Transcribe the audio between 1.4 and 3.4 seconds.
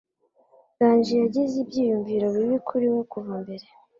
ibyiyumvo bibi kuri we kuva